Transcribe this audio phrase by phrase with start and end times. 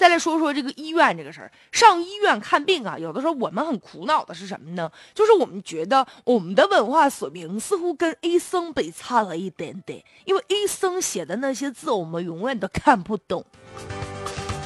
[0.00, 4.90] 再来说说这个医院这个事儿，上医院看病啊，有的时候我们很苦恼的是什么呢？
[5.12, 13.44] 就是我们觉得我们的文化水平似乎跟医生比差了一点点，因为医生写的那些字我们永远都看不懂。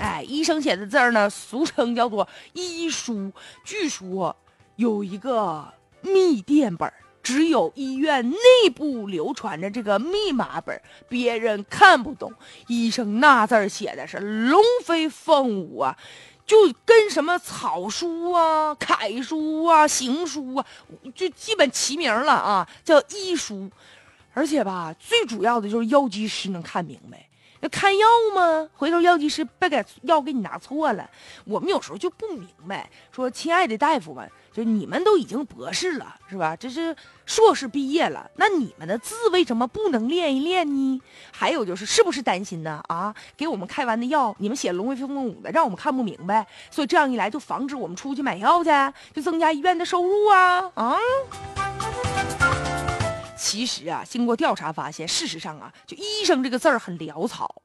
[0.00, 3.30] 哎，医生写的字儿呢，俗称叫做医书，
[3.64, 4.34] 据说
[4.74, 6.94] 有一个密电本儿。
[7.22, 12.32] 只有医院内部流传着这个密码本，别人看不懂。
[12.66, 15.96] 医生那字儿写的是龙飞凤舞啊，
[16.46, 20.66] 就跟什么草书啊、楷书啊、行书啊，
[21.14, 23.70] 就基本齐名了啊，叫医书。
[24.32, 27.26] 而且吧，最主要的就是药剂师能看明白。
[27.60, 28.68] 那开药吗？
[28.74, 31.08] 回头药剂师别给药给你拿错了。
[31.44, 36.56] 我们有时候就不明白，说亲爱的大夫们，就你们都已经博士了，是吧？
[36.56, 36.96] 这是
[37.26, 41.02] 硕士毕业了，那你们的字为什么不能练一练呢？
[41.30, 42.82] 还有就是，是不是担心呢？
[42.88, 48.70] 啊，给我们开完的药，你们写龙飞凤舞的，让我们看不明白，所以这样一来就防止我们出去买药去，
[49.12, 50.96] 就增加医院的收入啊啊！
[53.40, 57.62] 其实啊，经过调查发现，事实上啊，就医生这个字儿很潦草，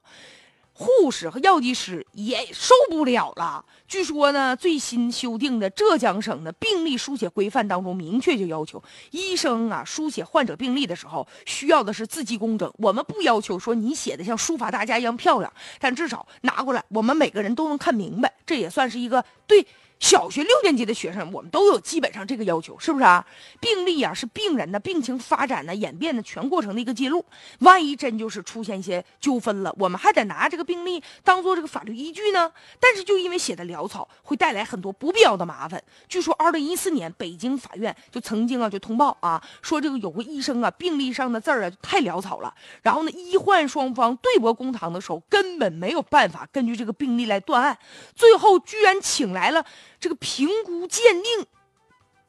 [0.71, 3.65] 护士和药剂师也受不了了。
[3.85, 12.71] 据说呢，最新修订的浙江省的病历书写规范当中，明确就要求医生啊，书写患者病历的时候，需要的是字迹工整。
[12.77, 18.33] 我们不要求说你写的像书法大家一样漂亮，但至少拿过来，我们每个人都能看明白。
[18.45, 19.67] 这也算是一个对。
[19.99, 23.25] 小学六年级的学生，我们都有基本上这个要求，是不是啊？
[23.59, 27.25] 病历啊，是病人的病情发展的演变的全过程的一个记录。
[27.59, 32.51] 万一真就是出现一些纠纷了，我们还得拿这个病历当做这个法律依据呢。
[32.79, 35.81] 但是就因为写的潦草，会带来很多不必要的麻烦。
[36.07, 47.77] 据说二零一四年北京法院就曾经啊就通报啊，说这个有个医生啊病历上的字儿啊太潦草了，然后呢医患双方对簿公堂的时候根本没有办法根据这个病历来断案，
[48.13, 49.65] 最后居然请来了。
[49.99, 51.45] 这个评估鉴定，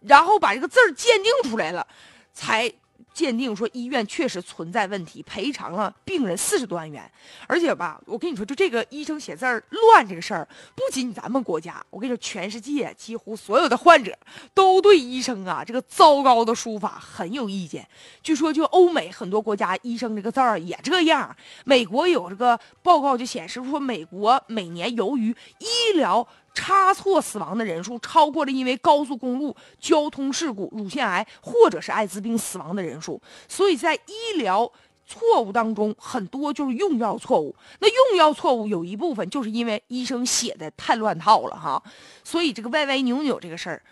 [0.00, 1.86] 然后把这个字儿鉴定出来了，
[2.32, 2.72] 才
[3.12, 7.10] 鉴定说医院确实存在问题，赔偿了病人四十多万元。
[7.46, 14.14] 而且吧，我跟你说，就这个医生写字儿乱这个事儿，不仅咱们国家，我跟你说，全世界几乎所有的患者
[14.52, 17.88] 都对医生啊这个糟糕的书法很有意见。
[18.22, 21.34] 据说，就欧美很多国家医生这个字儿也这样。
[21.64, 26.26] 美国有这个报告就显示说，美国每年由于医疗
[26.56, 34.72] 差错死亡的人数超过了因为高速公路交通事故、乳腺癌或者是艾滋病死亡的人数，所以在医疗
[35.06, 37.54] 错误当中，很多就是用药错误。
[37.80, 41.80] 那用药错误有一部分就是因为医生写的太乱套了哈，
[42.24, 43.82] 所以这个歪歪扭扭这个事儿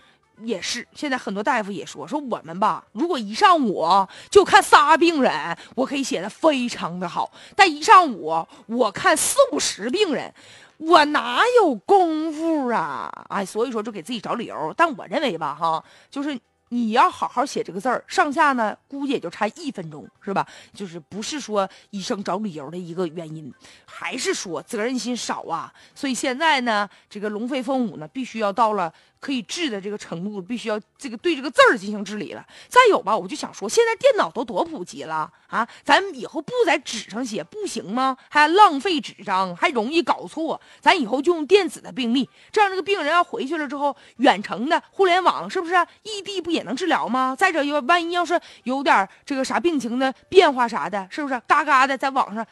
[0.43, 0.89] 也是。
[0.95, 3.87] 现在很多大夫也说说我们吧，如果一上午
[4.31, 10.33] 就看仨病人，我可以写的非常的好，但一上午我看四五十病人。
[10.79, 13.11] 我哪有功夫啊？
[13.29, 14.75] 哎，所以说就给自己找理由。
[14.77, 16.39] 但我认为吧，哈，就是
[16.75, 20.45] 你要好好写这个字儿，上下呢估计也就差一分钟，是吧？
[20.75, 23.53] 就是不是说医生找理由的一个原因，
[23.85, 25.73] 还是说责任心少啊？
[25.95, 28.93] 所以现在呢，这个龙飞凤舞呢，必须要到了。
[29.21, 32.47] 可以治的这个程度，必须要这个对这个字儿进行治理了。
[32.69, 38.19] 再有吧，我就想说，现在电脑都多普及了啊，咱以后不在纸上写不行吗？
[38.29, 40.61] 还浪费纸张，还容易搞错。
[40.79, 47.37] 咱以后就用电子的病历，这样这个病人要回去了之后，远程的互联网是不是异地不也能治疗吗？
[47.39, 52.45] 再者，要万一要是有点这个啥病情的变化啥的，是不是嘎嘎的在网上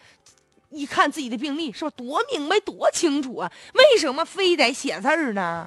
[0.71, 3.50] 一看自己的病历，是不多明白多清楚啊？
[3.75, 5.67] 为什么非得写字儿呢